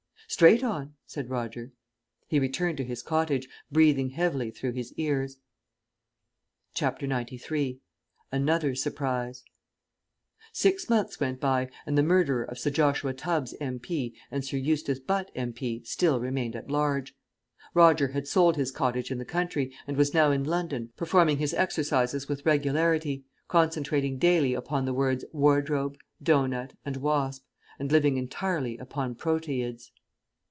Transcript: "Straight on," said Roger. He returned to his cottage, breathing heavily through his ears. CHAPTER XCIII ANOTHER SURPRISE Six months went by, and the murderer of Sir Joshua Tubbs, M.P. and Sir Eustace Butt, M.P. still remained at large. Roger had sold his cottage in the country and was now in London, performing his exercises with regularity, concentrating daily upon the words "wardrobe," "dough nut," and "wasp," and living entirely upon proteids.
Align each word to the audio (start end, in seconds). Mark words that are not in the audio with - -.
"Straight 0.27 0.63
on," 0.63 0.93
said 1.05 1.29
Roger. 1.29 1.73
He 2.29 2.39
returned 2.39 2.77
to 2.77 2.85
his 2.85 3.03
cottage, 3.03 3.49
breathing 3.69 4.11
heavily 4.11 4.49
through 4.49 4.71
his 4.71 4.93
ears. 4.93 5.37
CHAPTER 6.73 7.05
XCIII 7.05 7.81
ANOTHER 8.31 8.73
SURPRISE 8.75 9.43
Six 10.53 10.89
months 10.89 11.19
went 11.19 11.41
by, 11.41 11.69
and 11.85 11.97
the 11.97 12.01
murderer 12.01 12.43
of 12.45 12.57
Sir 12.57 12.69
Joshua 12.69 13.13
Tubbs, 13.13 13.53
M.P. 13.59 14.15
and 14.31 14.45
Sir 14.45 14.55
Eustace 14.55 14.99
Butt, 15.01 15.31
M.P. 15.35 15.83
still 15.83 16.21
remained 16.21 16.55
at 16.55 16.71
large. 16.71 17.13
Roger 17.73 18.07
had 18.13 18.25
sold 18.25 18.55
his 18.55 18.71
cottage 18.71 19.11
in 19.11 19.17
the 19.17 19.25
country 19.25 19.73
and 19.85 19.97
was 19.97 20.13
now 20.13 20.31
in 20.31 20.45
London, 20.45 20.93
performing 20.95 21.39
his 21.39 21.53
exercises 21.53 22.29
with 22.29 22.45
regularity, 22.45 23.25
concentrating 23.49 24.17
daily 24.17 24.53
upon 24.53 24.85
the 24.85 24.93
words 24.93 25.25
"wardrobe," 25.33 25.97
"dough 26.23 26.45
nut," 26.45 26.71
and 26.85 26.95
"wasp," 26.97 27.43
and 27.77 27.91
living 27.91 28.15
entirely 28.15 28.77
upon 28.77 29.13
proteids. 29.13 29.91